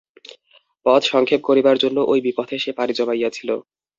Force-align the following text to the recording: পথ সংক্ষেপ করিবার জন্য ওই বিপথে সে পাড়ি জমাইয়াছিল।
পথ 0.85 1.01
সংক্ষেপ 1.03 1.41
করিবার 1.43 1.75
জন্য 1.77 1.97
ওই 2.11 2.19
বিপথে 2.25 2.55
সে 2.59 2.71
পাড়ি 2.77 2.93
জমাইয়াছিল। 2.93 3.49